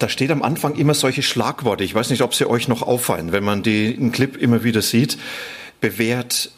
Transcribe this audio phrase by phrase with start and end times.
[0.00, 1.84] da steht am Anfang immer solche Schlagworte.
[1.84, 5.18] Ich weiß nicht, ob sie euch noch auffallen, wenn man den Clip immer wieder sieht.
[5.80, 6.50] Bewährt,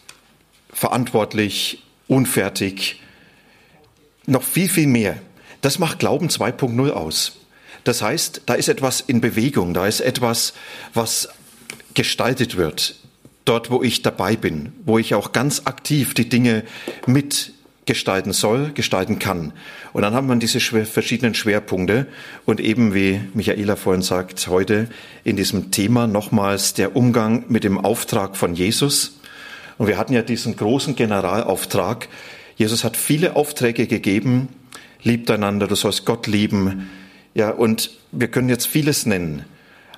[0.72, 3.00] verantwortlich, unfertig,
[4.26, 5.18] noch viel, viel mehr.
[5.60, 7.38] Das macht Glauben 2.0 aus.
[7.82, 10.54] Das heißt, da ist etwas in Bewegung, da ist etwas,
[10.94, 11.28] was
[11.94, 12.94] gestaltet wird.
[13.44, 16.62] Dort, wo ich dabei bin, wo ich auch ganz aktiv die Dinge
[17.06, 17.52] mit
[17.84, 19.52] gestalten soll, gestalten kann.
[19.92, 22.06] Und dann haben wir diese verschiedenen Schwerpunkte
[22.44, 24.88] und eben wie Michaela vorhin sagt, heute
[25.24, 29.18] in diesem Thema nochmals der Umgang mit dem Auftrag von Jesus.
[29.78, 32.08] Und wir hatten ja diesen großen Generalauftrag.
[32.56, 34.48] Jesus hat viele Aufträge gegeben.
[35.02, 36.88] Liebt einander, du sollst Gott lieben.
[37.34, 39.44] Ja, und wir können jetzt vieles nennen.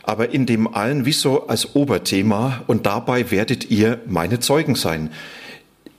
[0.03, 5.11] Aber in dem allen wie so als Oberthema und dabei werdet ihr meine Zeugen sein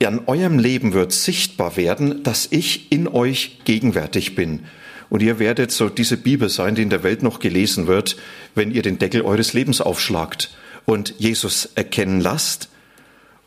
[0.03, 4.65] an eurem Leben wird sichtbar werden, dass ich in euch gegenwärtig bin.
[5.09, 8.17] Und ihr werdet so diese Bibel sein, die in der Welt noch gelesen wird,
[8.55, 10.53] wenn ihr den Deckel eures Lebens aufschlagt
[10.85, 12.69] und Jesus erkennen lasst.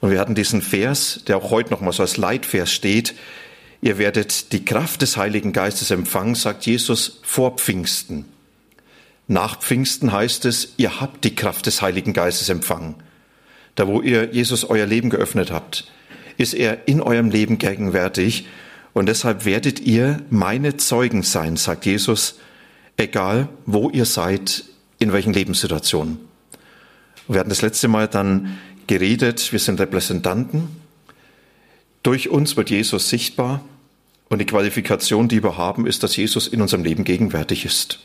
[0.01, 3.15] Und wir hatten diesen Vers, der auch heute noch mal so als Leitvers steht.
[3.83, 8.25] Ihr werdet die Kraft des Heiligen Geistes empfangen, sagt Jesus, vor Pfingsten.
[9.27, 12.95] Nach Pfingsten heißt es, ihr habt die Kraft des Heiligen Geistes empfangen.
[13.75, 15.85] Da, wo ihr Jesus euer Leben geöffnet habt
[16.39, 18.47] ist er in eurem Leben gegenwärtig.
[18.95, 22.39] Und deshalb werdet ihr meine Zeugen sein, sagt Jesus,
[22.97, 24.65] egal wo ihr seid,
[24.99, 26.19] in welchen Lebenssituationen.
[27.29, 30.69] Wir hatten das letzte Mal dann geredet, wir sind Repräsentanten.
[32.03, 33.61] Durch uns wird Jesus sichtbar
[34.31, 38.01] und die Qualifikation, die wir haben, ist, dass Jesus in unserem Leben gegenwärtig ist.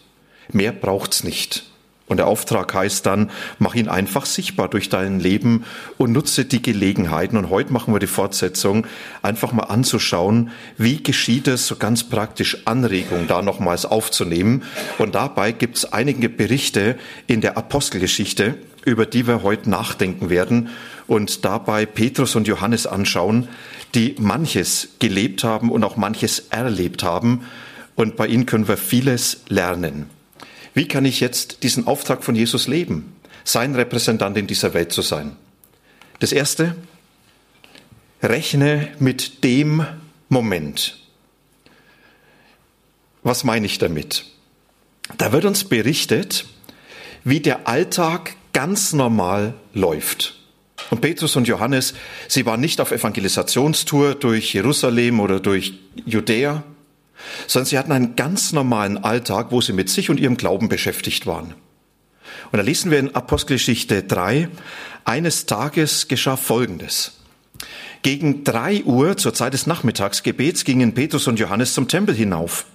[0.51, 1.65] Mehr braucht's nicht.
[2.07, 5.63] Und der Auftrag heißt dann, mach ihn einfach sichtbar durch dein Leben
[5.97, 7.37] und nutze die Gelegenheiten.
[7.37, 8.85] Und heute machen wir die Fortsetzung,
[9.21, 14.63] einfach mal anzuschauen, wie geschieht es, so ganz praktisch Anregungen da nochmals aufzunehmen.
[14.97, 16.97] Und dabei gibt es einige Berichte
[17.27, 20.69] in der Apostelgeschichte, über die wir heute nachdenken werden
[21.07, 23.47] und dabei Petrus und Johannes anschauen,
[23.95, 27.45] die manches gelebt haben und auch manches erlebt haben.
[27.95, 30.09] Und bei ihnen können wir vieles lernen.
[30.73, 35.01] Wie kann ich jetzt diesen Auftrag von Jesus leben, sein Repräsentant in dieser Welt zu
[35.01, 35.35] sein?
[36.19, 36.75] Das Erste,
[38.21, 39.85] rechne mit dem
[40.29, 40.97] Moment.
[43.21, 44.25] Was meine ich damit?
[45.17, 46.45] Da wird uns berichtet,
[47.23, 50.39] wie der Alltag ganz normal läuft.
[50.89, 51.93] Und Petrus und Johannes,
[52.27, 55.73] sie waren nicht auf Evangelisationstour durch Jerusalem oder durch
[56.05, 56.63] Judäa,
[57.47, 61.25] sondern sie hatten einen ganz normalen Alltag, wo sie mit sich und ihrem Glauben beschäftigt
[61.25, 61.53] waren.
[62.51, 64.49] Und da lesen wir in Apostelgeschichte 3,
[65.05, 67.19] eines Tages geschah Folgendes.
[68.01, 72.65] Gegen drei Uhr zur Zeit des Nachmittagsgebets gingen Petrus und Johannes zum Tempel hinauf.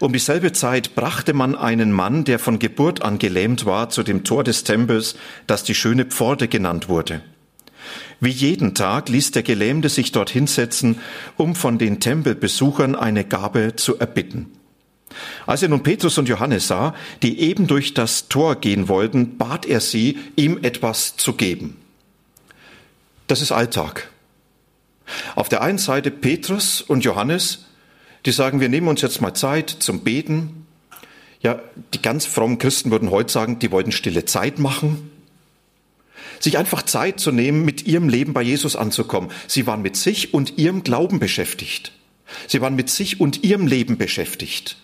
[0.00, 4.24] Um dieselbe Zeit brachte man einen Mann, der von Geburt an gelähmt war, zu dem
[4.24, 5.16] Tor des Tempels,
[5.46, 7.22] das die schöne Pforte genannt wurde.
[8.20, 11.00] Wie jeden Tag ließ der Gelähmte sich dort hinsetzen,
[11.36, 14.52] um von den Tempelbesuchern eine Gabe zu erbitten.
[15.46, 19.66] Als er nun Petrus und Johannes sah, die eben durch das Tor gehen wollten, bat
[19.66, 21.76] er sie, ihm etwas zu geben.
[23.26, 24.10] Das ist Alltag.
[25.34, 27.66] Auf der einen Seite Petrus und Johannes,
[28.24, 30.66] die sagen, wir nehmen uns jetzt mal Zeit zum Beten.
[31.40, 31.60] Ja,
[31.94, 35.10] die ganz frommen Christen würden heute sagen, die wollten stille Zeit machen
[36.46, 39.30] sich einfach Zeit zu nehmen, mit ihrem Leben bei Jesus anzukommen.
[39.48, 41.92] Sie waren mit sich und ihrem Glauben beschäftigt.
[42.46, 44.76] Sie waren mit sich und ihrem Leben beschäftigt.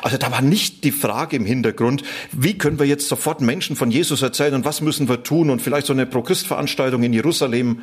[0.00, 3.90] Also da war nicht die Frage im Hintergrund, wie können wir jetzt sofort Menschen von
[3.90, 7.82] Jesus erzählen und was müssen wir tun und vielleicht so eine Pro-Christ-Veranstaltung in Jerusalem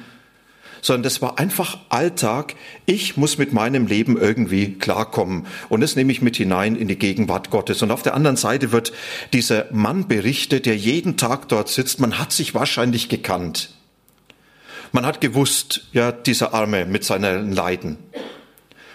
[0.82, 2.56] sondern das war einfach Alltag.
[2.86, 5.46] Ich muss mit meinem Leben irgendwie klarkommen.
[5.70, 7.82] Und das nehme ich mit hinein in die Gegenwart Gottes.
[7.82, 8.92] Und auf der anderen Seite wird
[9.34, 12.00] dieser Mann berichtet, der jeden Tag dort sitzt.
[12.00, 13.70] Man hat sich wahrscheinlich gekannt.
[14.92, 17.98] Man hat gewusst, ja, dieser Arme mit seinen Leiden.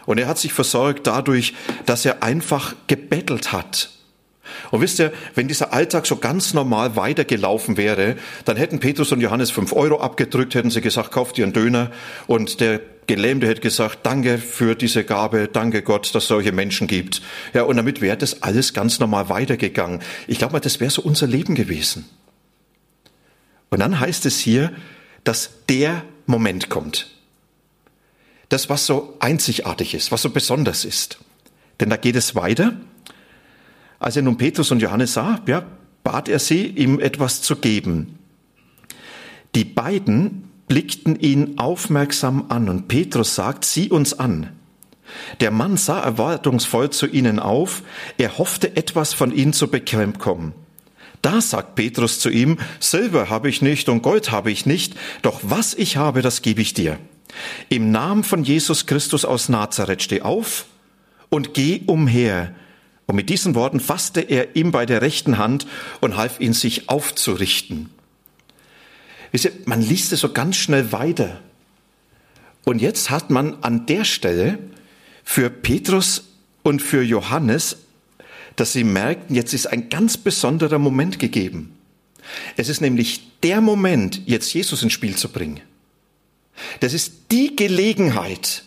[0.04, 1.54] Und er hat sich versorgt dadurch,
[1.86, 3.90] dass er einfach gebettelt hat.
[4.70, 9.20] Und wisst ihr, wenn dieser Alltag so ganz normal weitergelaufen wäre, dann hätten Petrus und
[9.20, 11.90] Johannes fünf Euro abgedrückt, hätten sie gesagt, kauft ihr einen Döner.
[12.26, 16.86] Und der Gelähmte hätte gesagt, danke für diese Gabe, danke Gott, dass es solche Menschen
[16.86, 17.22] gibt.
[17.54, 20.00] Ja, und damit wäre das alles ganz normal weitergegangen.
[20.26, 22.08] Ich glaube mal, das wäre so unser Leben gewesen.
[23.70, 24.72] Und dann heißt es hier,
[25.24, 27.08] dass der Moment kommt.
[28.48, 31.18] Das, was so einzigartig ist, was so besonders ist.
[31.80, 32.74] Denn da geht es weiter.
[33.98, 35.64] Als er nun Petrus und Johannes sah, ja,
[36.04, 38.18] bat er sie, ihm etwas zu geben.
[39.54, 44.50] Die beiden blickten ihn aufmerksam an und Petrus sagt, sieh uns an.
[45.40, 47.82] Der Mann sah erwartungsvoll zu ihnen auf,
[48.18, 50.52] er hoffte etwas von ihnen zu bekommen.
[51.22, 55.40] Da sagt Petrus zu ihm, Silber habe ich nicht und Gold habe ich nicht, doch
[55.42, 56.98] was ich habe, das gebe ich dir.
[57.68, 60.66] Im Namen von Jesus Christus aus Nazareth steh auf
[61.28, 62.54] und geh umher.
[63.06, 65.66] Und mit diesen Worten fasste er ihm bei der rechten Hand
[66.00, 67.90] und half ihn, sich aufzurichten.
[69.32, 71.40] Wisst ihr, man liest es so ganz schnell weiter.
[72.64, 74.58] Und jetzt hat man an der Stelle
[75.22, 76.24] für Petrus
[76.62, 77.76] und für Johannes,
[78.56, 81.76] dass sie merkten, jetzt ist ein ganz besonderer Moment gegeben.
[82.56, 85.60] Es ist nämlich der Moment, jetzt Jesus ins Spiel zu bringen.
[86.80, 88.64] Das ist die Gelegenheit,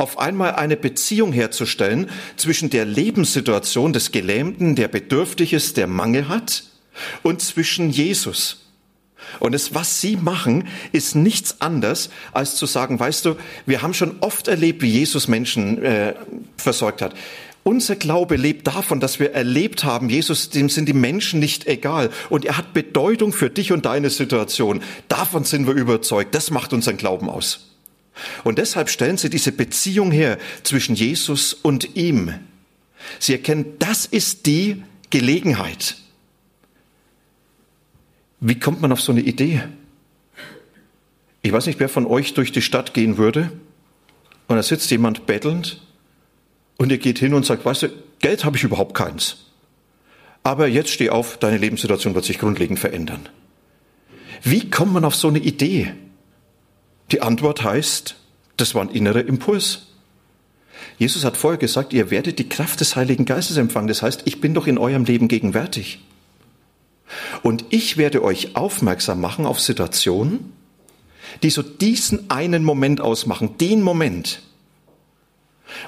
[0.00, 6.28] auf einmal eine Beziehung herzustellen zwischen der Lebenssituation des Gelähmten, der bedürftig ist, der Mangel
[6.28, 6.64] hat,
[7.22, 8.66] und zwischen Jesus.
[9.38, 13.36] Und es, was Sie machen, ist nichts anderes, als zu sagen, weißt du,
[13.66, 16.14] wir haben schon oft erlebt, wie Jesus Menschen äh,
[16.56, 17.14] versorgt hat.
[17.62, 22.10] Unser Glaube lebt davon, dass wir erlebt haben, Jesus, dem sind die Menschen nicht egal.
[22.30, 24.82] Und er hat Bedeutung für dich und deine Situation.
[25.08, 26.34] Davon sind wir überzeugt.
[26.34, 27.69] Das macht unseren Glauben aus.
[28.44, 32.34] Und deshalb stellen sie diese Beziehung her zwischen Jesus und ihm.
[33.18, 35.96] Sie erkennen, das ist die Gelegenheit.
[38.40, 39.62] Wie kommt man auf so eine Idee?
[41.42, 43.52] Ich weiß nicht, wer von euch durch die Stadt gehen würde
[44.46, 45.82] und da sitzt jemand bettelnd
[46.76, 47.88] und ihr geht hin und sagt, weißt du,
[48.20, 49.46] Geld habe ich überhaupt keins.
[50.42, 53.28] Aber jetzt steh auf, deine Lebenssituation wird sich grundlegend verändern.
[54.42, 55.94] Wie kommt man auf so eine Idee?
[57.12, 58.16] Die Antwort heißt,
[58.56, 59.86] das war ein innerer Impuls.
[60.98, 63.88] Jesus hat vorher gesagt, ihr werdet die Kraft des Heiligen Geistes empfangen.
[63.88, 66.00] Das heißt, ich bin doch in eurem Leben gegenwärtig.
[67.42, 70.52] Und ich werde euch aufmerksam machen auf Situationen,
[71.42, 74.42] die so diesen einen Moment ausmachen, den Moment.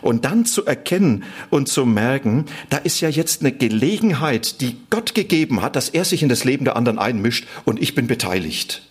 [0.00, 5.14] Und dann zu erkennen und zu merken, da ist ja jetzt eine Gelegenheit, die Gott
[5.14, 8.82] gegeben hat, dass er sich in das Leben der anderen einmischt und ich bin beteiligt.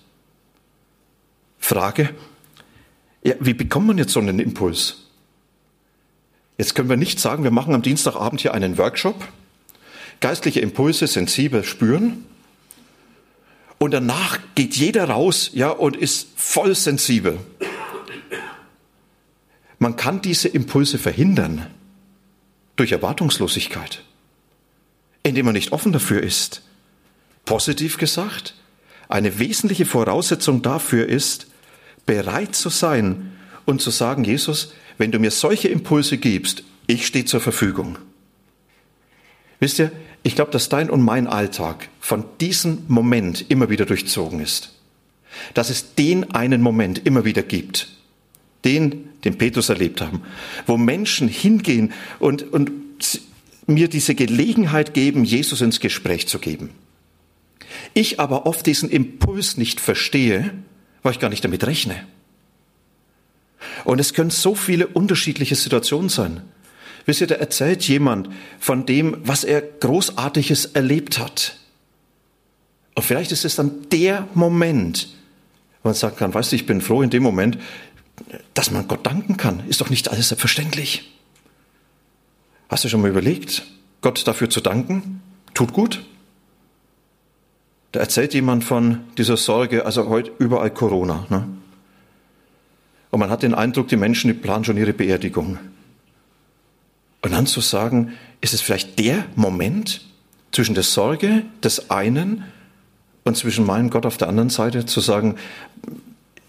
[1.62, 2.14] Frage,
[3.24, 4.98] ja, wie bekommt man jetzt so einen Impuls?
[6.58, 9.28] Jetzt können wir nicht sagen, wir machen am Dienstagabend hier einen Workshop,
[10.20, 12.26] geistliche Impulse sensibel spüren
[13.78, 17.40] und danach geht jeder raus, ja, und ist voll sensibel.
[19.80, 21.66] Man kann diese Impulse verhindern
[22.76, 24.04] durch Erwartungslosigkeit,
[25.24, 26.64] indem man nicht offen dafür ist.
[27.46, 28.56] Positiv gesagt,
[29.10, 31.48] eine wesentliche Voraussetzung dafür ist,
[32.06, 33.32] bereit zu sein
[33.66, 37.98] und zu sagen, Jesus, wenn du mir solche Impulse gibst, ich stehe zur Verfügung.
[39.60, 39.92] Wisst ihr,
[40.24, 44.74] ich glaube, dass dein und mein Alltag von diesem Moment immer wieder durchzogen ist.
[45.54, 47.88] Dass es den einen Moment immer wieder gibt.
[48.66, 50.22] Den, den Petrus erlebt haben.
[50.68, 52.72] Wo Menschen hingehen und, und
[53.66, 56.72] mir diese Gelegenheit geben, Jesus ins Gespräch zu geben.
[57.94, 60.54] Ich aber oft diesen Impuls nicht verstehe,
[61.04, 62.06] weil ich gar nicht damit rechne.
[63.84, 66.42] Und es können so viele unterschiedliche Situationen sein.
[67.06, 68.30] Wisst ihr, da erzählt jemand
[68.60, 71.58] von dem, was er Großartiges erlebt hat.
[72.96, 75.10] Und vielleicht ist es dann der Moment,
[75.82, 77.58] wo man sagen kann, weißt du, ich bin froh in dem Moment,
[78.54, 79.68] dass man Gott danken kann.
[79.68, 81.12] Ist doch nicht alles selbstverständlich.
[82.70, 83.64] Hast du schon mal überlegt,
[84.02, 85.22] Gott dafür zu danken?
[85.54, 86.04] Tut gut.
[87.92, 91.26] Da erzählt jemand von dieser Sorge, also heute überall Corona.
[91.30, 91.48] Ne?
[93.10, 95.60] Und man hat den Eindruck, die Menschen die planen schon ihre Beerdigung.
[97.22, 100.02] Und dann zu sagen, ist es vielleicht der Moment
[100.52, 102.46] zwischen der Sorge des einen
[103.24, 105.36] und zwischen meinem Gott auf der anderen Seite, zu sagen,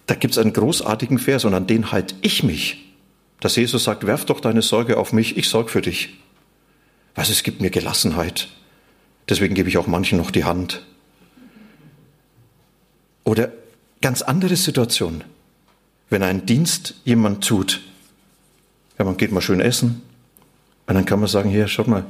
[0.07, 2.93] da gibt es einen großartigen Vers und an den halte ich mich.
[3.41, 6.21] Dass Jesus sagt, werf doch deine Sorge auf mich, ich sorge für dich.
[7.15, 8.49] Was, es gibt mir Gelassenheit.
[9.29, 10.87] Deswegen gebe ich auch manchen noch die Hand.
[13.25, 13.52] Oder
[14.00, 15.25] ganz andere Situation.
[16.11, 17.81] Wenn ein Dienst jemand tut,
[18.99, 20.02] ja, man geht mal schön essen,
[20.87, 22.05] und dann kann man sagen, hier, schaut mal,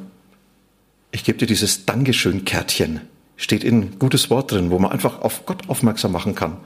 [1.13, 3.03] ich gebe dir dieses Dankeschön-Kärtchen.
[3.37, 6.57] Steht in ein gutes Wort drin, wo man einfach auf Gott aufmerksam machen kann.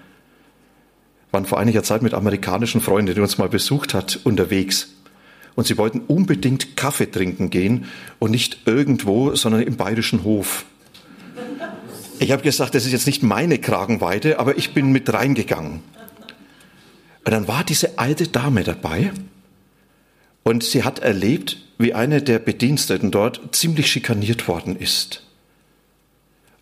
[1.32, 4.94] Waren vor einiger Zeit mit amerikanischen Freunden, die uns mal besucht hat, unterwegs.
[5.56, 7.86] Und sie wollten unbedingt Kaffee trinken gehen
[8.18, 10.64] und nicht irgendwo, sondern im bayerischen Hof.
[12.18, 15.82] Ich habe gesagt, das ist jetzt nicht meine Kragenweite, aber ich bin mit reingegangen.
[17.24, 19.12] Und dann war diese alte Dame dabei
[20.44, 25.22] und sie hat erlebt, wie eine der Bediensteten dort ziemlich schikaniert worden ist.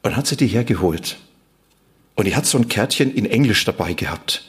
[0.03, 1.19] Und hat sie die hergeholt.
[2.15, 4.45] Und die hat so ein Kärtchen in Englisch dabei gehabt.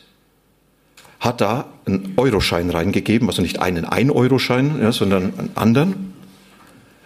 [1.19, 6.13] Hat da einen Euroschein reingegeben, also nicht einen Ein-Euro-Schein, ja, sondern einen anderen.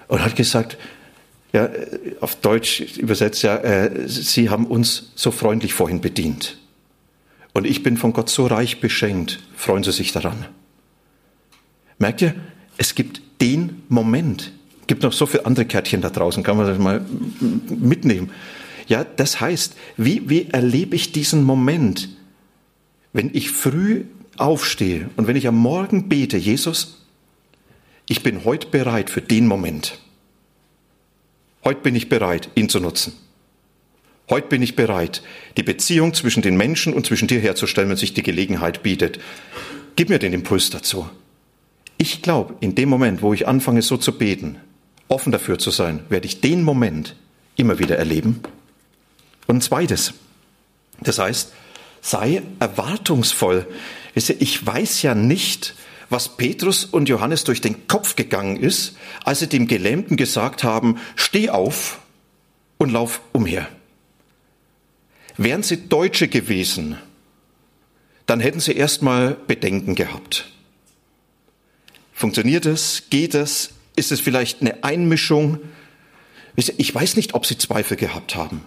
[0.07, 0.77] Und hat gesagt,
[1.51, 1.69] ja,
[2.21, 6.57] auf Deutsch übersetzt ja, äh, Sie haben uns so freundlich vorhin bedient.
[7.53, 9.39] Und ich bin von Gott so reich beschenkt.
[9.55, 10.45] Freuen Sie sich daran.
[11.97, 12.35] Merkt ihr,
[12.77, 14.51] es gibt den Moment.
[14.87, 17.03] Gibt noch so viele andere Kärtchen da draußen, kann man das mal
[17.69, 18.31] mitnehmen.
[18.87, 22.09] Ja, das heißt, wie, wie erlebe ich diesen Moment,
[23.13, 24.05] wenn ich früh
[24.37, 27.05] aufstehe und wenn ich am Morgen bete, Jesus,
[28.07, 29.99] ich bin heute bereit für den Moment.
[31.69, 33.13] Heute bin ich bereit, ihn zu nutzen.
[34.27, 35.21] Heute bin ich bereit,
[35.55, 39.19] die Beziehung zwischen den Menschen und zwischen dir herzustellen, wenn sich die Gelegenheit bietet.
[39.95, 41.07] Gib mir den Impuls dazu.
[41.99, 44.57] Ich glaube, in dem Moment, wo ich anfange so zu beten,
[45.09, 47.15] offen dafür zu sein, werde ich den Moment
[47.55, 48.39] immer wieder erleben.
[49.45, 50.15] Und ein zweites,
[51.01, 51.53] das heißt,
[52.01, 53.67] sei erwartungsvoll.
[54.15, 55.75] Ich weiß ja nicht,
[56.09, 60.97] was Petrus und Johannes durch den Kopf gegangen ist, als sie dem Gelähmten gesagt haben,
[61.15, 61.99] steh auf
[62.77, 63.67] und lauf umher.
[65.37, 66.97] Wären sie Deutsche gewesen,
[68.25, 70.51] dann hätten sie erstmal Bedenken gehabt.
[72.13, 73.03] Funktioniert es?
[73.09, 73.71] Geht es?
[73.95, 75.59] Ist es vielleicht eine Einmischung?
[76.55, 78.65] Ich weiß nicht, ob sie Zweifel gehabt haben.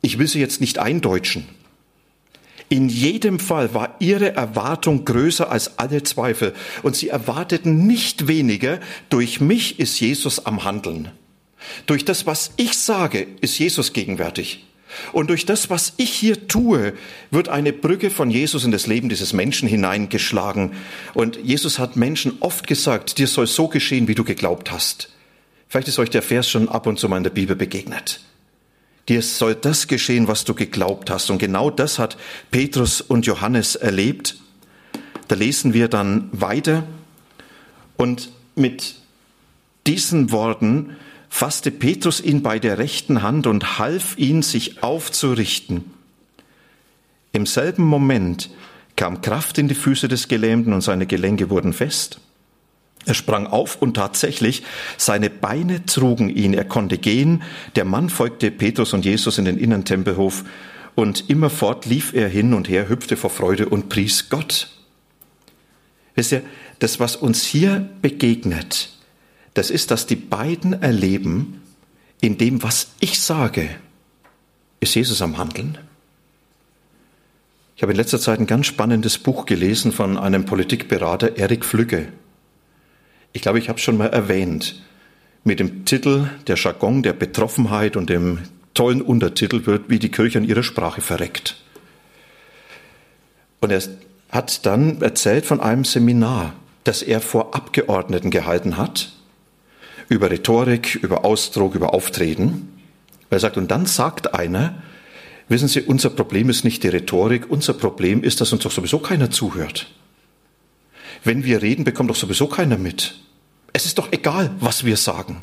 [0.00, 1.46] Ich will sie jetzt nicht eindeutschen.
[2.68, 8.80] In jedem Fall war ihre Erwartung größer als alle Zweifel und sie erwarteten nicht weniger,
[9.08, 11.10] durch mich ist Jesus am Handeln.
[11.86, 14.64] Durch das, was ich sage, ist Jesus gegenwärtig.
[15.12, 16.94] Und durch das, was ich hier tue,
[17.30, 20.72] wird eine Brücke von Jesus in das Leben dieses Menschen hineingeschlagen.
[21.14, 25.10] Und Jesus hat Menschen oft gesagt, dir soll so geschehen, wie du geglaubt hast.
[25.68, 28.20] Vielleicht ist euch der Vers schon ab und zu mal in der Bibel begegnet.
[29.08, 31.30] Dir soll das geschehen, was du geglaubt hast.
[31.30, 32.16] Und genau das hat
[32.50, 34.36] Petrus und Johannes erlebt.
[35.28, 36.84] Da lesen wir dann weiter.
[37.96, 38.96] Und mit
[39.86, 40.96] diesen Worten
[41.28, 45.84] fasste Petrus ihn bei der rechten Hand und half ihn, sich aufzurichten.
[47.32, 48.50] Im selben Moment
[48.96, 52.18] kam Kraft in die Füße des Gelähmten und seine Gelenke wurden fest.
[53.06, 54.64] Er sprang auf und tatsächlich,
[54.98, 57.42] seine Beine trugen ihn, er konnte gehen.
[57.76, 60.44] Der Mann folgte Petrus und Jesus in den inneren Tempelhof
[60.96, 64.70] und immerfort lief er hin und her, hüpfte vor Freude und pries Gott.
[66.16, 66.42] Wisst ihr,
[66.80, 68.90] das, was uns hier begegnet,
[69.54, 71.62] das ist, dass die beiden erleben,
[72.20, 73.68] in dem, was ich sage,
[74.80, 75.78] ist Jesus am Handeln.
[77.76, 82.08] Ich habe in letzter Zeit ein ganz spannendes Buch gelesen von einem Politikberater, Erik Flügge.
[83.36, 84.80] Ich glaube, ich habe es schon mal erwähnt.
[85.44, 88.38] Mit dem Titel Der Jargon der Betroffenheit und dem
[88.72, 91.56] tollen Untertitel wird, wie die Kirche an ihrer Sprache verreckt.
[93.60, 93.82] Und er
[94.30, 99.12] hat dann erzählt von einem Seminar, das er vor Abgeordneten gehalten hat,
[100.08, 102.80] über Rhetorik, über Ausdruck, über Auftreten.
[103.28, 104.82] Er sagt, und dann sagt einer,
[105.50, 108.98] wissen Sie, unser Problem ist nicht die Rhetorik, unser Problem ist, dass uns doch sowieso
[108.98, 109.88] keiner zuhört.
[111.22, 113.25] Wenn wir reden, bekommt doch sowieso keiner mit.
[113.76, 115.42] Es ist doch egal, was wir sagen.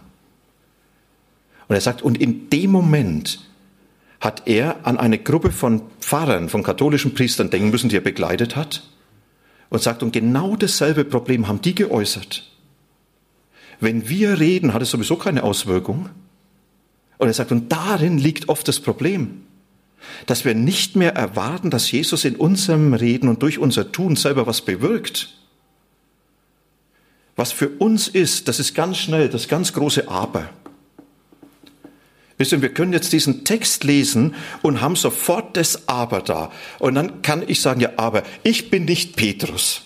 [1.68, 3.48] Und er sagt, und in dem Moment
[4.20, 8.56] hat er an eine Gruppe von Pfarrern, von katholischen Priestern denken müssen, die er begleitet
[8.56, 8.90] hat,
[9.70, 12.52] und sagt, und genau dasselbe Problem haben die geäußert.
[13.80, 16.10] Wenn wir reden, hat es sowieso keine Auswirkung.
[17.20, 19.44] Und er sagt, und darin liegt oft das Problem,
[20.26, 24.48] dass wir nicht mehr erwarten, dass Jesus in unserem Reden und durch unser Tun selber
[24.48, 25.38] was bewirkt,
[27.36, 30.50] was für uns ist, das ist ganz schnell das ganz große Aber.
[32.38, 36.52] Wissen, wir können jetzt diesen Text lesen und haben sofort das Aber da.
[36.80, 39.84] Und dann kann ich sagen, ja, aber ich bin nicht Petrus.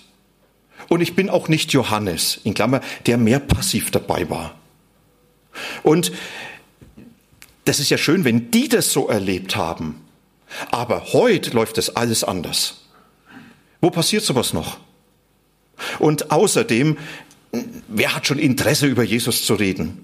[0.90, 4.56] Und ich bin auch nicht Johannes, in Klammer, der mehr passiv dabei war.
[5.84, 6.12] Und
[7.66, 10.02] das ist ja schön, wenn die das so erlebt haben.
[10.72, 12.86] Aber heute läuft das alles anders.
[13.82, 14.78] Wo passiert sowas noch?
[16.00, 16.98] Und außerdem
[17.88, 20.04] wer hat schon Interesse, über Jesus zu reden?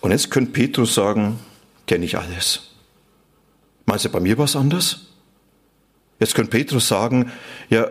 [0.00, 1.38] Und jetzt könnte Petrus sagen,
[1.86, 2.70] kenne ich alles.
[3.86, 5.06] Meinst du, bei mir was anders?
[6.20, 7.32] Jetzt könnte Petrus sagen,
[7.70, 7.88] ja,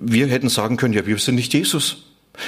[0.00, 2.04] wir hätten sagen können, ja, wir sind nicht Jesus.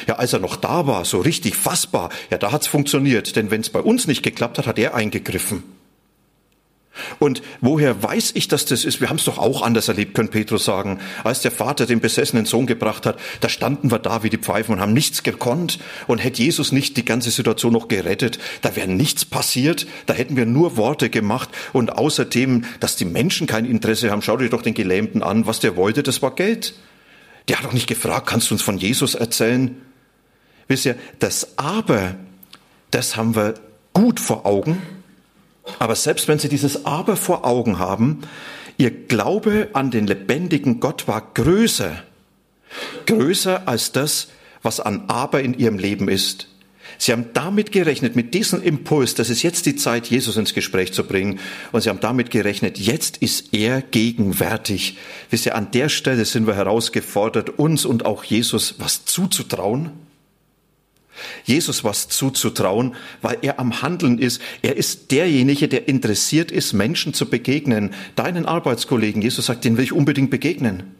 [0.06, 3.36] Ja, als er noch da war, so richtig fassbar, ja, da hat's funktioniert.
[3.36, 5.62] Denn wenn es bei uns nicht geklappt hat, hat er eingegriffen.
[7.18, 9.00] Und woher weiß ich, dass das ist?
[9.00, 11.00] Wir haben es doch auch anders erlebt, könnte Petrus sagen.
[11.24, 14.74] Als der Vater den besessenen Sohn gebracht hat, da standen wir da wie die Pfeifen
[14.74, 15.78] und haben nichts gekonnt.
[16.06, 19.86] Und hätte Jesus nicht die ganze Situation noch gerettet, da wäre nichts passiert.
[20.06, 21.48] Da hätten wir nur Worte gemacht.
[21.72, 25.46] Und außerdem, dass die Menschen kein Interesse haben, schaut euch doch den Gelähmten an.
[25.46, 26.74] Was der wollte, das war Geld.
[27.48, 29.80] Der hat doch nicht gefragt, kannst du uns von Jesus erzählen?
[30.68, 32.16] Wisst ihr, das Aber,
[32.90, 33.54] das haben wir
[33.94, 34.82] gut vor Augen.
[35.78, 38.20] Aber selbst wenn Sie dieses Aber vor Augen haben,
[38.76, 42.02] Ihr Glaube an den lebendigen Gott war größer,
[43.06, 44.28] größer als das,
[44.62, 46.48] was an Aber in Ihrem Leben ist.
[46.96, 50.92] Sie haben damit gerechnet, mit diesem Impuls, dass es jetzt die Zeit, Jesus ins Gespräch
[50.92, 51.38] zu bringen.
[51.70, 54.96] Und Sie haben damit gerechnet, jetzt ist er gegenwärtig.
[55.30, 59.90] Wisst ihr, an der Stelle sind wir herausgefordert, uns und auch Jesus was zuzutrauen
[61.44, 64.40] Jesus was zuzutrauen, weil er am Handeln ist.
[64.62, 67.90] Er ist derjenige, der interessiert ist, Menschen zu begegnen.
[68.16, 70.94] Deinen Arbeitskollegen, Jesus sagt, den will ich unbedingt begegnen.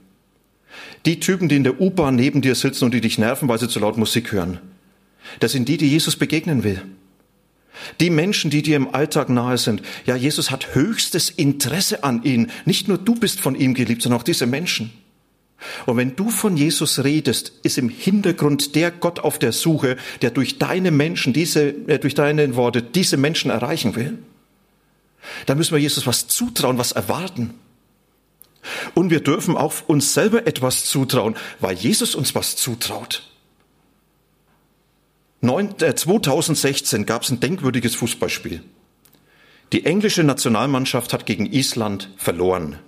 [1.07, 3.69] Die Typen, die in der U-Bahn neben dir sitzen und die dich nerven, weil sie
[3.69, 4.59] zu laut Musik hören.
[5.41, 6.83] Das sind die, die Jesus begegnen will.
[8.01, 9.83] Die Menschen, die dir im Alltag nahe sind.
[10.05, 12.51] Ja, Jesus hat höchstes Interesse an ihnen.
[12.65, 14.93] Nicht nur du bist von ihm geliebt, sondern auch diese Menschen.
[15.87, 20.31] Und wenn du von Jesus redest, ist im Hintergrund der Gott auf der Suche, der
[20.31, 24.19] durch deine Menschen, diese, äh, durch deine Worte diese Menschen erreichen will.
[25.47, 27.55] Da müssen wir Jesus was zutrauen, was erwarten.
[28.95, 33.23] Und wir dürfen auch uns selber etwas zutrauen, weil Jesus uns was zutraut.
[35.41, 38.63] 2016 gab es ein denkwürdiges Fußballspiel.
[39.73, 42.79] Die englische Nationalmannschaft hat gegen Island verloren.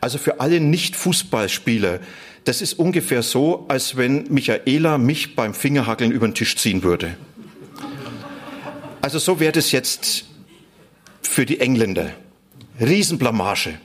[0.00, 2.00] Also für alle Nicht-Fußballspieler,
[2.44, 7.16] das ist ungefähr so, als wenn Michaela mich beim Fingerhakeln über den Tisch ziehen würde.
[9.00, 10.24] Also so wäre das jetzt
[11.22, 12.12] für die Engländer.
[12.80, 13.78] Riesenblamage.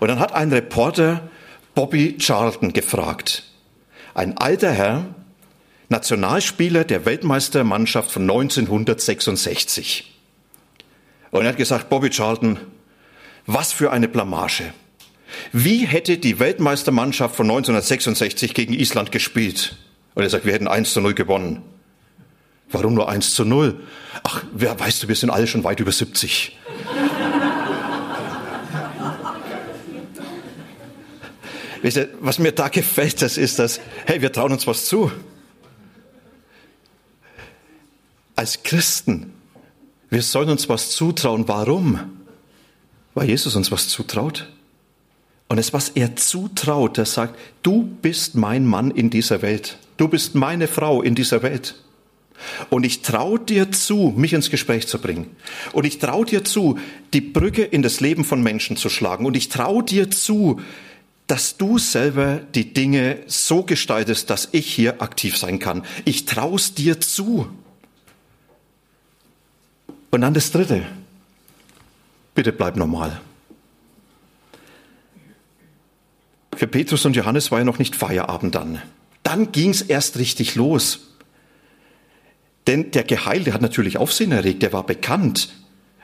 [0.00, 1.28] Und dann hat ein Reporter
[1.74, 3.44] Bobby Charlton gefragt.
[4.14, 5.14] Ein alter Herr,
[5.88, 10.12] Nationalspieler der Weltmeistermannschaft von 1966.
[11.30, 12.58] Und er hat gesagt, Bobby Charlton,
[13.46, 14.72] was für eine Blamage.
[15.52, 19.76] Wie hätte die Weltmeistermannschaft von 1966 gegen Island gespielt?
[20.14, 21.62] Und er sagt, wir hätten 1 zu 0 gewonnen.
[22.70, 23.80] Warum nur 1 zu 0?
[24.22, 26.56] Ach, wer, weißt du, wir sind alle schon weit über 70.
[32.20, 35.10] was mir da gefällt, das ist das, hey, wir trauen uns was zu.
[38.36, 39.32] Als Christen,
[40.10, 41.46] wir sollen uns was zutrauen.
[41.48, 42.00] Warum?
[43.14, 44.48] Weil Jesus uns was zutraut.
[45.50, 49.78] Und es, was er zutraut, er sagt, du bist mein Mann in dieser Welt.
[49.96, 51.74] Du bist meine Frau in dieser Welt.
[52.70, 55.26] Und ich traue dir zu, mich ins Gespräch zu bringen.
[55.72, 56.78] Und ich traue dir zu,
[57.12, 59.26] die Brücke in das Leben von Menschen zu schlagen.
[59.26, 60.60] Und ich traue dir zu,
[61.26, 65.82] dass du selber die Dinge so gestaltest, dass ich hier aktiv sein kann.
[66.04, 67.48] Ich traue es dir zu.
[70.12, 70.86] Und dann das Dritte.
[72.36, 73.20] Bitte bleib normal.
[76.60, 78.82] Für Petrus und Johannes war ja noch nicht Feierabend dann.
[79.22, 81.14] Dann ging es erst richtig los.
[82.66, 85.54] Denn der Geheilte hat natürlich Aufsehen erregt, der war bekannt,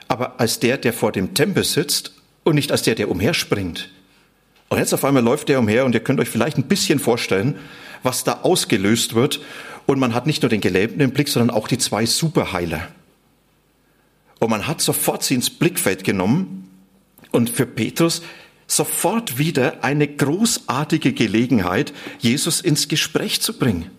[0.08, 3.90] aber als der, der vor dem Tempel sitzt und nicht als der, der umherspringt.
[4.70, 7.58] Und jetzt auf einmal läuft der umher und ihr könnt euch vielleicht ein bisschen vorstellen,
[8.02, 9.40] was da ausgelöst wird.
[9.84, 12.88] Und man hat nicht nur den Gelähmten im Blick, sondern auch die zwei Superheiler.
[14.38, 16.70] Und man hat sofort sie ins Blickfeld genommen.
[17.30, 18.22] Und für Petrus
[18.66, 23.90] sofort wieder eine großartige Gelegenheit, Jesus ins Gespräch zu bringen.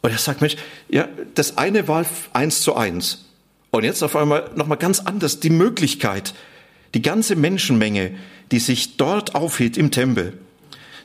[0.00, 0.56] Und er sagt, Mensch,
[0.88, 3.26] ja, das eine war eins zu eins.
[3.70, 6.34] Und jetzt auf einmal nochmal ganz anders die Möglichkeit,
[6.94, 8.14] die ganze Menschenmenge,
[8.50, 10.38] die sich dort aufhielt im Tempel,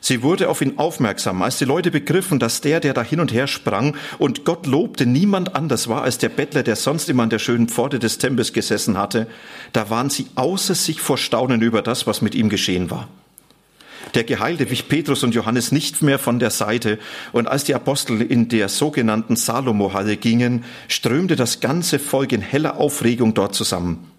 [0.00, 3.32] Sie wurde auf ihn aufmerksam, als die Leute begriffen, dass der, der da hin und
[3.32, 7.30] her sprang und Gott lobte, niemand anders war als der Bettler, der sonst immer an
[7.30, 9.26] der schönen Pforte des Tempels gesessen hatte.
[9.72, 13.08] Da waren sie außer sich vor Staunen über das, was mit ihm geschehen war.
[14.14, 16.98] Der Geheilte wich Petrus und Johannes nicht mehr von der Seite,
[17.32, 22.78] und als die Apostel in der sogenannten Salomo-Halle gingen, strömte das ganze Volk in heller
[22.78, 24.10] Aufregung dort zusammen.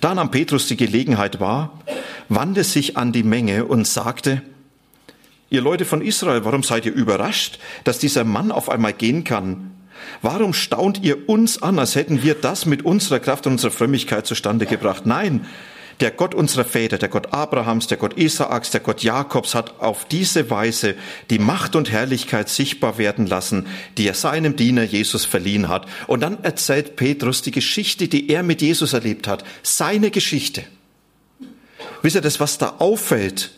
[0.00, 1.78] Da nahm Petrus die Gelegenheit wahr,
[2.28, 4.42] wandte sich an die Menge und sagte,
[5.52, 9.72] Ihr Leute von Israel, warum seid ihr überrascht, dass dieser Mann auf einmal gehen kann?
[10.22, 14.26] Warum staunt ihr uns an, als hätten wir das mit unserer Kraft und unserer Frömmigkeit
[14.26, 15.04] zustande gebracht?
[15.04, 15.46] Nein,
[16.00, 20.06] der Gott unserer Väter, der Gott Abrahams, der Gott Isaaks, der Gott Jakobs hat auf
[20.06, 20.94] diese Weise
[21.28, 23.66] die Macht und Herrlichkeit sichtbar werden lassen,
[23.98, 25.86] die er seinem Diener Jesus verliehen hat.
[26.06, 29.44] Und dann erzählt Petrus die Geschichte, die er mit Jesus erlebt hat.
[29.62, 30.64] Seine Geschichte.
[32.00, 33.50] Wisst ihr das, was da auffällt?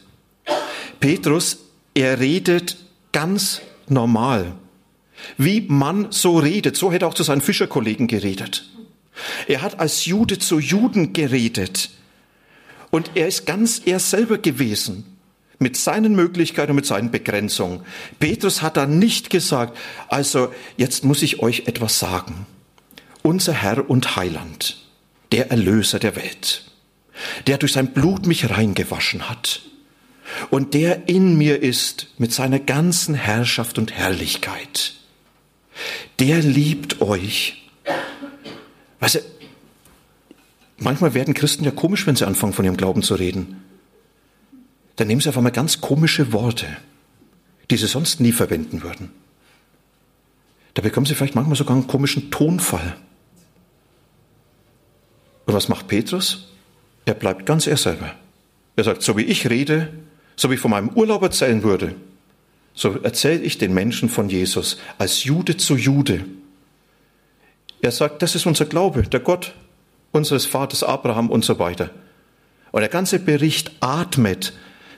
[0.99, 1.59] Petrus,
[1.95, 2.77] er redet
[3.13, 4.55] ganz normal.
[5.39, 6.77] Wie man so redet.
[6.77, 8.69] So hätte er auch zu seinen Fischerkollegen geredet.
[9.47, 11.91] Er hat als Jude zu Juden geredet.
[12.91, 15.05] Und er ist ganz er selber gewesen.
[15.61, 17.81] Mit seinen Möglichkeiten und mit seinen Begrenzungen.
[18.19, 19.79] Petrus hat da nicht gesagt,
[20.09, 22.47] also jetzt muss ich euch etwas sagen.
[23.23, 24.85] Unser Herr und Heiland,
[25.31, 26.71] der Erlöser der Welt,
[27.47, 29.63] der durch sein Blut mich reingewaschen hat
[30.51, 34.95] und der in mir ist mit seiner ganzen Herrschaft und Herrlichkeit,
[36.19, 37.69] der liebt euch.
[39.01, 39.21] Weißt du,
[40.85, 43.63] Manchmal werden Christen ja komisch, wenn sie anfangen, von ihrem Glauben zu reden.
[44.97, 46.67] Dann nehmen sie auf einmal ganz komische Worte,
[47.71, 49.11] die sie sonst nie verwenden würden.
[50.75, 52.97] Da bekommen sie vielleicht manchmal sogar einen komischen Tonfall.
[55.47, 56.53] Und was macht Petrus?
[57.07, 58.15] Er bleibt ganz er selber.
[58.77, 59.93] Er sagt, so wie ich rede,
[60.37, 61.95] so wie ich von meinem Urlaub erzählen würde,
[62.75, 66.25] so erzähle ich den Menschen von Jesus als Jude zu Jude.
[67.81, 69.55] Er sagt, das ist unser Glaube, der Gott,
[70.11, 71.91] unseres Vaters Abraham und so weiter.
[72.73, 74.53] Und der ganze Bericht atmet,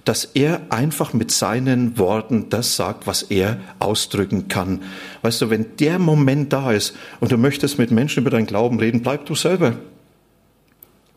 [0.06, 4.82] dass er einfach mit seinen Worten das sagt, was er ausdrücken kann.
[5.22, 8.78] Weißt du, wenn der Moment da ist und du möchtest mit Menschen über deinen Glauben
[8.78, 9.76] reden, bleib du selber.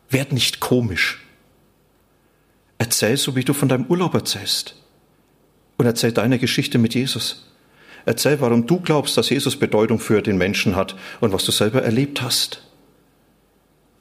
[0.10, 1.24] Werd nicht komisch.
[2.80, 4.76] Erzähl so, wie du von deinem Urlaub erzählst.
[5.78, 7.46] Und erzähl deine Geschichte mit Jesus.
[8.06, 11.84] Erzähl, warum du glaubst, dass Jesus Bedeutung für den Menschen hat und was du selber
[11.84, 12.64] erlebt hast.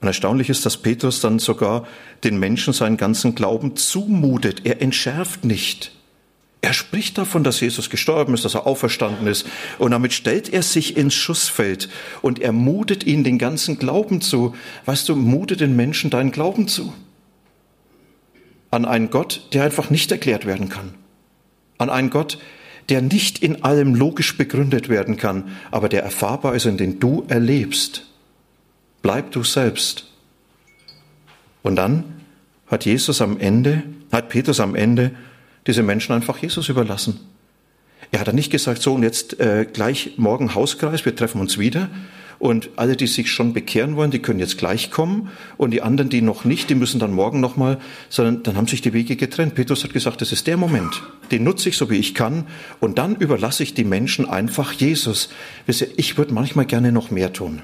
[0.00, 1.86] Und erstaunlich ist, dass Petrus dann sogar
[2.22, 4.64] den Menschen seinen ganzen Glauben zumutet.
[4.64, 5.92] Er entschärft nicht.
[6.60, 9.46] Er spricht davon, dass Jesus gestorben ist, dass er auferstanden ist.
[9.78, 11.88] Und damit stellt er sich ins Schussfeld
[12.22, 14.54] und er mutet ihnen den ganzen Glauben zu.
[14.84, 16.92] Weißt du, mute den Menschen deinen Glauben zu.
[18.70, 20.94] An einen Gott, der einfach nicht erklärt werden kann.
[21.78, 22.38] An einen Gott,
[22.88, 27.24] der nicht in allem logisch begründet werden kann, aber der erfahrbar ist und den du
[27.28, 28.07] erlebst.
[29.02, 30.07] Bleib du selbst.
[31.62, 32.04] Und dann
[32.66, 35.12] hat Jesus am Ende, hat Petrus am Ende
[35.66, 37.20] diese Menschen einfach Jesus überlassen.
[38.11, 41.59] Er hat dann nicht gesagt, so und jetzt äh, gleich morgen Hauskreis, wir treffen uns
[41.59, 41.90] wieder
[42.38, 46.09] und alle, die sich schon bekehren wollen, die können jetzt gleich kommen und die anderen,
[46.09, 49.55] die noch nicht, die müssen dann morgen nochmal, sondern dann haben sich die Wege getrennt.
[49.55, 52.46] Petrus hat gesagt, das ist der Moment, den nutze ich so wie ich kann
[52.81, 55.31] und dann überlasse ich die Menschen einfach Jesus.
[55.66, 57.62] Ich würde manchmal gerne noch mehr tun.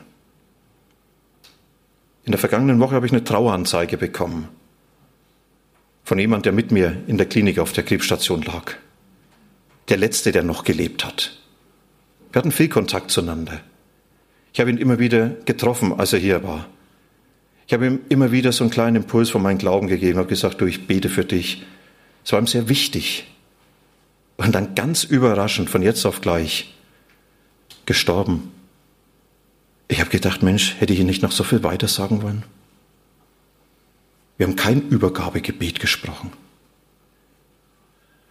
[2.25, 4.49] In der vergangenen Woche habe ich eine Traueranzeige bekommen
[6.05, 8.75] von jemand, der mit mir in der Klinik auf der Krebsstation lag.
[9.89, 11.39] Der letzte, der noch gelebt hat.
[12.33, 13.61] Wir hatten viel Kontakt zueinander.
[14.55, 16.69] Ich habe ihn immer wieder getroffen, als er hier war.
[17.67, 20.61] Ich habe ihm immer wieder so einen kleinen Impuls von meinem Glauben gegeben, habe gesagt,
[20.61, 21.64] du, ich bete für dich.
[22.25, 23.27] Es war ihm sehr wichtig.
[24.37, 26.73] Und dann ganz überraschend, von jetzt auf gleich,
[27.85, 28.53] gestorben.
[29.88, 32.45] Ich habe gedacht, Mensch, hätte ich Ihnen nicht noch so viel weiter sagen wollen?
[34.37, 36.33] Wir haben kein Übergabegebet gesprochen.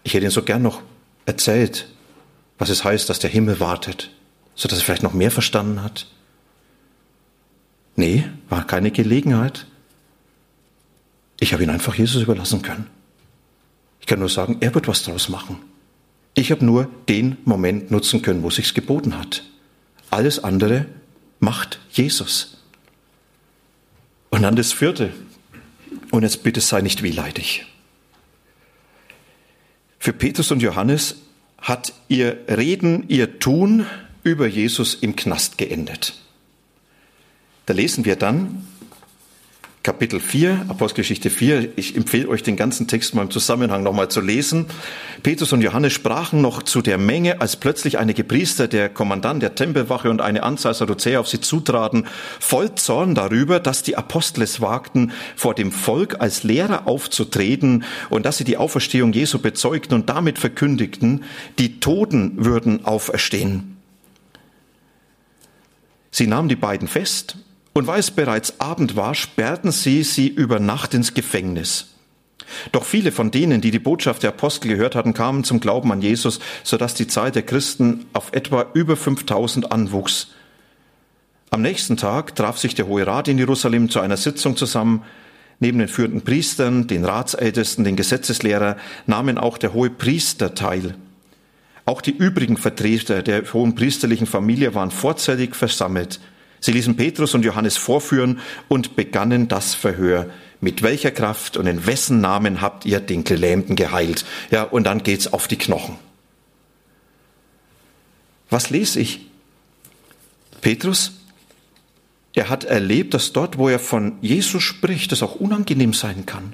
[0.03, 0.81] Ich hätte Ihnen so gern noch
[1.25, 1.89] erzählt,
[2.57, 4.09] was es heißt, dass der Himmel wartet,
[4.55, 6.07] so dass er vielleicht noch mehr verstanden hat.
[7.95, 9.67] Nee, war keine Gelegenheit.
[11.39, 12.87] Ich habe ihn einfach Jesus überlassen können.
[13.99, 15.57] Ich kann nur sagen, er wird was draus machen.
[16.33, 19.43] Ich habe nur den Moment nutzen können, wo sich's geboten hat.
[20.09, 20.85] Alles andere
[21.39, 22.57] macht Jesus.
[24.29, 25.11] Und dann das vierte.
[26.11, 27.65] Und jetzt bitte sei nicht wehleidig.
[29.99, 31.15] Für Petrus und Johannes
[31.59, 33.85] hat ihr Reden, ihr Tun
[34.23, 36.13] über Jesus im Knast geendet.
[37.65, 38.67] Da lesen wir dann
[39.83, 41.77] Kapitel 4, Apostelgeschichte 4.
[41.77, 44.67] Ich empfehle euch den ganzen Text mal im Zusammenhang nochmal zu lesen.
[45.23, 49.55] Petrus und Johannes sprachen noch zu der Menge, als plötzlich einige Priester, der Kommandant der
[49.55, 52.07] Tempelwache und eine Anzahl Sadduzäer auf sie zutraten,
[52.39, 58.25] voll Zorn darüber, dass die Apostel es wagten, vor dem Volk als Lehrer aufzutreten und
[58.25, 61.25] dass sie die Auferstehung Jesu bezeugten und damit verkündigten,
[61.59, 63.72] die Toten würden auferstehen.
[66.13, 67.37] Sie nahmen die beiden fest
[67.73, 71.87] und weil es bereits Abend war, sperrten sie sie über Nacht ins Gefängnis.
[72.71, 76.03] Doch viele von denen, die die Botschaft der Apostel gehört hatten, kamen zum Glauben an
[76.03, 80.27] Jesus, sodass die Zahl der Christen auf etwa über 5000 anwuchs.
[81.49, 85.01] Am nächsten Tag traf sich der Hohe Rat in Jerusalem zu einer Sitzung zusammen.
[85.59, 90.93] Neben den führenden Priestern, den Ratsältesten, den Gesetzeslehrer nahmen auch der hohe Priester teil.
[91.85, 96.19] Auch die übrigen Vertreter der hohen priesterlichen Familie waren vorzeitig versammelt.
[96.61, 100.29] Sie ließen Petrus und Johannes vorführen und begannen das Verhör.
[100.61, 104.23] Mit welcher Kraft und in wessen Namen habt ihr den Gelähmten geheilt?
[104.49, 105.97] Ja, und dann geht's auf die Knochen.
[108.49, 109.25] Was lese ich?
[110.61, 111.11] Petrus,
[112.33, 116.53] er hat erlebt, dass dort, wo er von Jesus spricht, es auch unangenehm sein kann.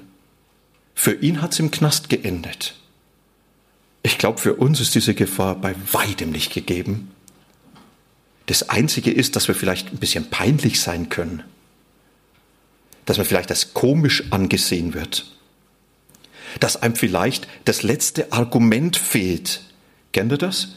[0.94, 2.74] Für ihn hat's im Knast geendet.
[4.02, 7.10] Ich glaube, für uns ist diese Gefahr bei weitem nicht gegeben.
[8.46, 11.44] Das Einzige ist, dass wir vielleicht ein bisschen peinlich sein können.
[13.04, 15.26] Dass man vielleicht als komisch angesehen wird.
[16.58, 19.62] Dass einem vielleicht das letzte Argument fehlt.
[20.12, 20.68] Kennt ihr das?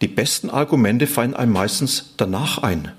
[0.00, 2.92] Die besten Argumente fallen einem meistens danach ein.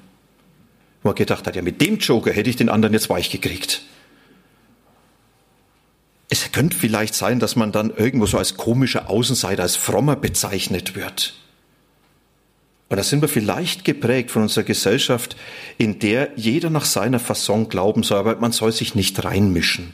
[1.03, 3.81] Wo man gedacht hat, ja, mit dem Joker hätte ich den anderen jetzt weich gekriegt.
[6.29, 10.95] Es könnte vielleicht sein, dass man dann irgendwo so als komischer Außenseiter, als frommer bezeichnet
[10.95, 11.35] wird.
[12.89, 15.35] Und da sind wir vielleicht geprägt von unserer Gesellschaft,
[15.77, 19.93] in der jeder nach seiner Fasson glauben soll, aber man soll sich nicht reinmischen.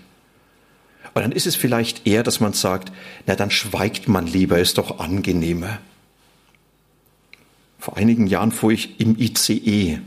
[1.14, 2.92] Und dann ist es vielleicht eher, dass man sagt,
[3.28, 5.80] na dann schweigt man lieber, ist doch angenehmer.
[7.80, 10.00] Vor einigen Jahren fuhr ich im ICE,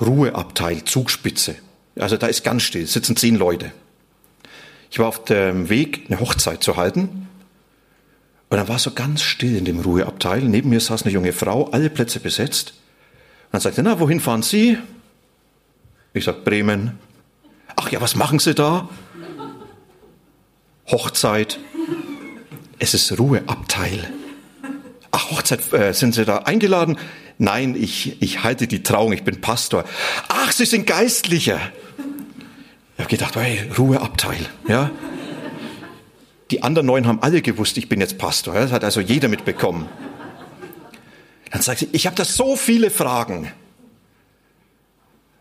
[0.00, 1.56] Ruheabteil, Zugspitze.
[1.96, 3.72] Also da ist ganz still, sitzen zehn Leute.
[4.96, 7.28] Ich war auf dem Weg, eine Hochzeit zu halten.
[8.48, 10.40] Und dann war so ganz still in dem Ruheabteil.
[10.40, 12.70] Neben mir saß eine junge Frau, alle Plätze besetzt.
[12.70, 14.78] Und dann sagte, na, wohin fahren Sie?
[16.14, 16.98] Ich sag, Bremen.
[17.76, 18.88] Ach ja, was machen Sie da?
[20.86, 21.58] Hochzeit.
[22.78, 24.10] Es ist Ruheabteil.
[25.10, 26.96] Ach, Hochzeit, äh, sind Sie da eingeladen?
[27.36, 29.84] Nein, ich, ich halte die Trauung, ich bin Pastor.
[30.28, 31.60] Ach, Sie sind Geistlicher.
[32.96, 34.90] Ich habe gedacht, hey, Ruheabteil, ja.
[36.50, 38.54] Die anderen neun haben alle gewusst, ich bin jetzt Pastor.
[38.54, 39.88] Das hat also jeder mitbekommen.
[41.50, 43.52] Dann sagt sie, ich habe da so viele Fragen.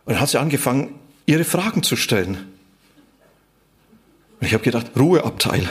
[0.06, 2.52] Und dann hat sie angefangen, ihre Fragen zu stellen.
[4.40, 5.64] Und ich habe gedacht, Ruheabteil.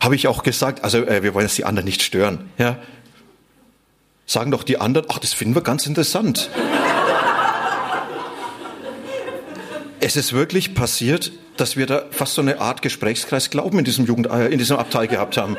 [0.00, 2.50] habe ich auch gesagt, also äh, wir wollen jetzt die anderen nicht stören.
[2.58, 2.78] Ja.
[4.24, 6.50] Sagen doch die anderen, ach, das finden wir ganz interessant.
[10.06, 14.06] Es ist wirklich passiert, dass wir da fast so eine Art Gesprächskreis Glauben in diesem
[14.06, 15.56] Jugend, äh, in diesem Abteil gehabt haben.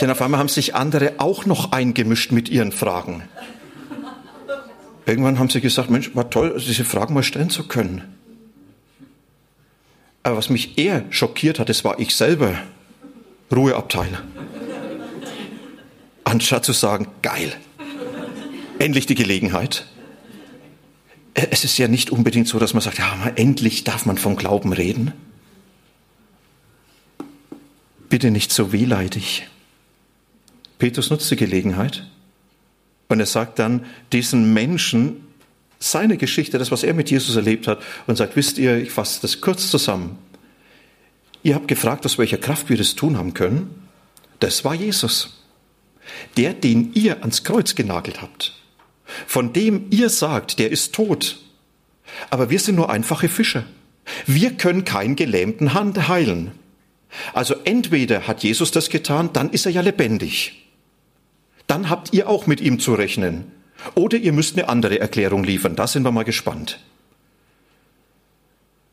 [0.00, 3.22] Denn auf einmal haben sich andere auch noch eingemischt mit ihren Fragen.
[5.06, 8.02] Irgendwann haben sie gesagt, Mensch, war toll, diese Fragen mal stellen zu können.
[10.24, 12.54] Aber was mich eher schockiert hat, das war ich selber.
[13.54, 14.10] Ruheabteil.
[16.24, 17.52] Anstatt zu sagen, geil,
[18.80, 19.86] endlich die Gelegenheit.
[21.50, 24.72] Es ist ja nicht unbedingt so, dass man sagt, ja, endlich darf man vom Glauben
[24.72, 25.12] reden.
[28.08, 29.46] Bitte nicht so wehleidig.
[30.78, 32.08] Petrus nutzt die Gelegenheit
[33.06, 35.28] und er sagt dann diesen Menschen
[35.78, 39.20] seine Geschichte, das, was er mit Jesus erlebt hat, und sagt, wisst ihr, ich fasse
[39.22, 40.18] das kurz zusammen.
[41.44, 43.88] Ihr habt gefragt, aus welcher Kraft wir das tun haben können.
[44.40, 45.44] Das war Jesus.
[46.36, 48.58] Der, den ihr ans Kreuz genagelt habt
[49.26, 51.40] von dem ihr sagt, der ist tot.
[52.30, 53.64] Aber wir sind nur einfache Fischer.
[54.26, 56.52] Wir können keinen gelähmten Hand heilen.
[57.32, 60.68] Also entweder hat Jesus das getan, dann ist er ja lebendig.
[61.66, 63.52] Dann habt ihr auch mit ihm zu rechnen.
[63.94, 65.76] Oder ihr müsst eine andere Erklärung liefern.
[65.76, 66.80] Da sind wir mal gespannt.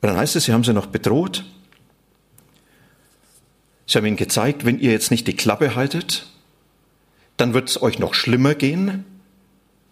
[0.01, 1.45] Und dann heißt es, sie haben sie noch bedroht.
[3.87, 6.27] Sie haben ihnen gezeigt, wenn ihr jetzt nicht die Klappe haltet,
[7.37, 9.05] dann wird es euch noch schlimmer gehen.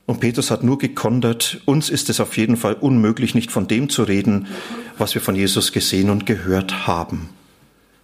[0.05, 3.89] Und Petrus hat nur gekontert, uns ist es auf jeden Fall unmöglich, nicht von dem
[3.89, 4.47] zu reden,
[4.97, 7.29] was wir von Jesus gesehen und gehört haben.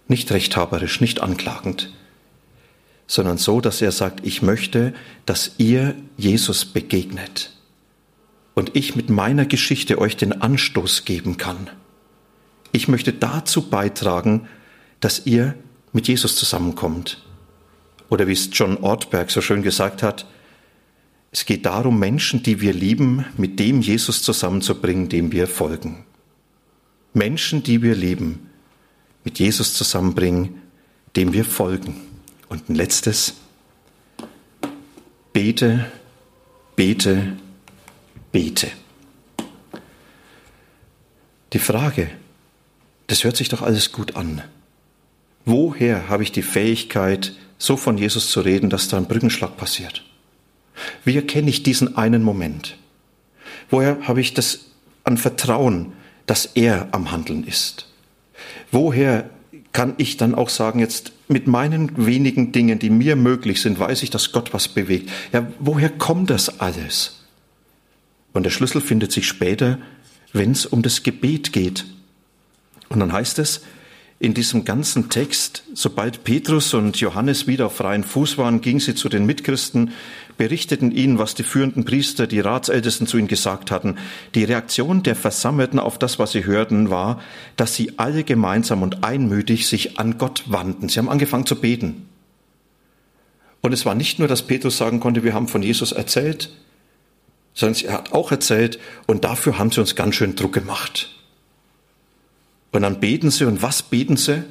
[0.08, 1.92] Nicht rechthaberisch, nicht anklagend,
[3.06, 4.94] sondern so, dass er sagt, ich möchte,
[5.26, 7.52] dass ihr Jesus begegnet
[8.54, 11.68] und ich mit meiner Geschichte euch den Anstoß geben kann.
[12.72, 14.48] Ich möchte dazu beitragen,
[15.00, 15.54] dass ihr
[15.92, 17.22] mit Jesus zusammenkommt.
[18.08, 20.26] Oder wie es John Ortberg so schön gesagt hat,
[21.32, 26.04] es geht darum, Menschen, die wir lieben, mit dem Jesus zusammenzubringen, dem wir folgen.
[27.12, 28.50] Menschen, die wir lieben,
[29.24, 30.60] mit Jesus zusammenbringen,
[31.14, 32.00] dem wir folgen.
[32.48, 33.34] Und ein letztes,
[35.32, 35.86] bete,
[36.74, 37.36] bete,
[38.32, 38.68] bete.
[41.52, 42.10] Die Frage,
[43.06, 44.42] das hört sich doch alles gut an.
[45.44, 50.04] Woher habe ich die Fähigkeit, so von Jesus zu reden, dass da ein Brückenschlag passiert?
[51.04, 52.76] Wie erkenne ich diesen einen Moment?
[53.70, 54.66] Woher habe ich das
[55.04, 55.92] an Vertrauen,
[56.26, 57.88] dass er am Handeln ist?
[58.70, 59.30] Woher
[59.72, 64.02] kann ich dann auch sagen, jetzt mit meinen wenigen Dingen, die mir möglich sind, weiß
[64.02, 65.10] ich, dass Gott was bewegt.
[65.32, 67.24] Ja, woher kommt das alles?
[68.32, 69.78] Und der Schlüssel findet sich später,
[70.32, 71.84] wenn es um das Gebet geht.
[72.88, 73.62] Und dann heißt es,
[74.18, 78.94] in diesem ganzen Text, sobald Petrus und Johannes wieder auf freien Fuß waren, gingen sie
[78.94, 79.92] zu den Mitchristen,
[80.40, 83.98] berichteten ihnen, was die führenden Priester, die Ratsältesten zu ihnen gesagt hatten.
[84.34, 87.20] Die Reaktion der Versammelten auf das, was sie hörten, war,
[87.56, 90.88] dass sie alle gemeinsam und einmütig sich an Gott wandten.
[90.88, 92.08] Sie haben angefangen zu beten.
[93.60, 96.48] Und es war nicht nur, dass Petrus sagen konnte, wir haben von Jesus erzählt,
[97.52, 101.10] sondern er hat auch erzählt, und dafür haben sie uns ganz schön Druck gemacht.
[102.72, 104.44] Und dann beten sie, und was beten sie?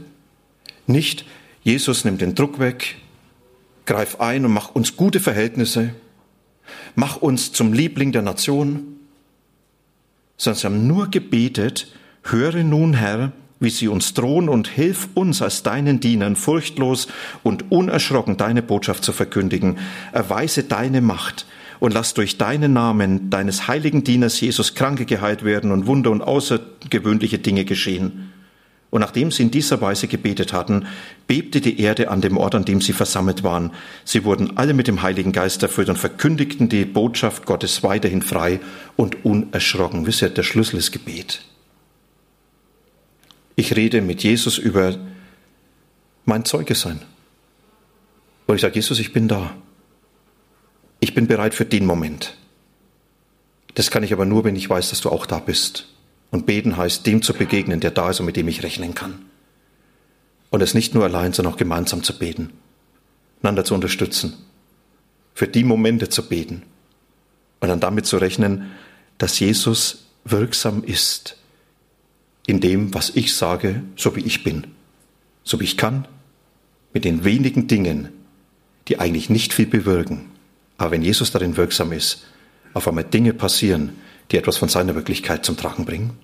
[0.85, 1.25] Nicht,
[1.63, 2.97] Jesus nimmt den Druck weg,
[3.89, 5.95] greif ein und mach uns gute Verhältnisse,
[6.93, 8.99] mach uns zum Liebling der Nation,
[10.37, 15.41] sondern sie haben nur gebetet, höre nun, Herr, wie sie uns drohen und hilf uns
[15.41, 17.07] als deinen Dienern furchtlos
[17.41, 19.79] und unerschrocken deine Botschaft zu verkündigen.
[20.11, 21.47] Erweise deine Macht
[21.79, 26.21] und lass durch deinen Namen deines heiligen Dieners Jesus Kranke geheilt werden und Wunder und
[26.21, 28.31] außergewöhnliche Dinge geschehen.
[28.91, 30.87] Und nachdem sie in dieser Weise gebetet hatten,
[31.27, 33.71] bebte die Erde an dem Ort, an dem sie versammelt waren.
[34.03, 38.59] Sie wurden alle mit dem Heiligen Geist erfüllt und verkündigten die Botschaft Gottes weiterhin frei
[38.95, 40.07] und unerschrocken.
[40.07, 41.41] Wisst ihr, der Schlüssel ist Gebet.
[43.55, 44.97] Ich rede mit Jesus über
[46.25, 46.99] mein Zeuge sein.
[48.47, 49.55] Und ich sage, Jesus, ich bin da.
[50.99, 52.37] Ich bin bereit für den Moment.
[53.75, 55.87] Das kann ich aber nur, wenn ich weiß, dass du auch da bist.
[56.31, 59.25] Und beten heißt, dem zu begegnen, der da ist und mit dem ich rechnen kann.
[60.51, 62.51] Und es nicht nur allein, sondern auch gemeinsam zu beten,
[63.41, 64.33] einander zu unterstützen,
[65.33, 66.63] für die Momente zu beten
[67.59, 68.71] und dann damit zu rechnen,
[69.17, 71.37] dass Jesus wirksam ist
[72.47, 74.67] in dem, was ich sage, so wie ich bin,
[75.43, 76.07] so wie ich kann,
[76.93, 78.09] mit den wenigen Dingen,
[78.87, 80.31] die eigentlich nicht viel bewirken,
[80.77, 82.25] aber wenn Jesus darin wirksam ist,
[82.73, 83.97] auf einmal Dinge passieren,
[84.31, 86.17] die etwas von seiner Wirklichkeit zum Tragen bringen?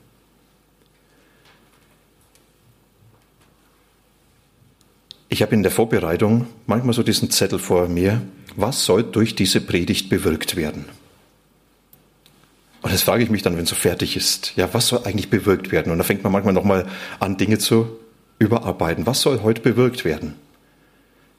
[5.30, 8.22] Ich habe in der Vorbereitung manchmal so diesen Zettel vor mir,
[8.56, 10.86] was soll durch diese Predigt bewirkt werden?
[12.82, 14.54] Und das frage ich mich dann, wenn es so fertig ist.
[14.56, 15.92] Ja, was soll eigentlich bewirkt werden?
[15.92, 16.88] Und da fängt man manchmal nochmal
[17.20, 17.98] an, Dinge zu
[18.38, 19.08] überarbeiten.
[19.08, 20.36] Was soll heute bewirkt werden?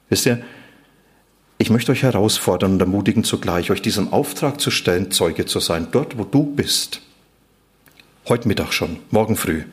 [0.09, 0.43] Wisst ihr,
[1.57, 5.87] ich möchte euch herausfordern und ermutigen zugleich, euch diesem Auftrag zu stellen, Zeuge zu sein,
[5.91, 7.01] dort wo du bist.
[8.27, 9.63] Heute Mittag schon, morgen früh,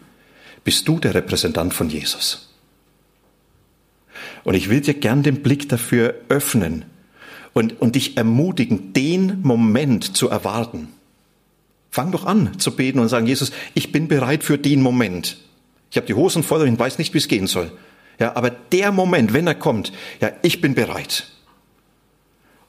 [0.62, 2.55] bist du der Repräsentant von Jesus.
[4.44, 6.85] Und ich will dir gern den Blick dafür öffnen
[7.53, 10.88] und, und dich ermutigen, den Moment zu erwarten.
[11.90, 15.37] Fang doch an zu beten und sagen, Jesus, ich bin bereit für den Moment.
[15.90, 17.70] Ich habe die Hosen voll und weiß nicht, wie es gehen soll.
[18.18, 21.34] Ja, aber der Moment, wenn er kommt, ja, ich bin bereit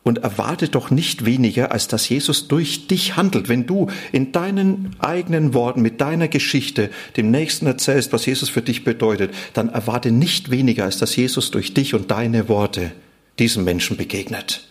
[0.05, 3.49] und erwarte doch nicht weniger, als dass Jesus durch dich handelt.
[3.49, 8.61] Wenn du in deinen eigenen Worten, mit deiner Geschichte dem Nächsten erzählst, was Jesus für
[8.61, 12.91] dich bedeutet, dann erwarte nicht weniger, als dass Jesus durch dich und deine Worte
[13.39, 14.67] diesem Menschen begegnet.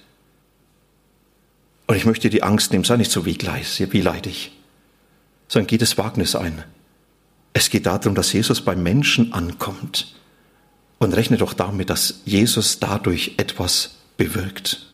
[1.88, 4.53] Und ich möchte die Angst nehmen, sei nicht so wehleidig,
[5.49, 6.62] sondern geh das Wagnis ein.
[7.53, 10.14] Es geht darum, dass Jesus beim Menschen ankommt.
[11.01, 14.87] Und rechne doch damit, dass Jesus dadurch etwas bewirkt.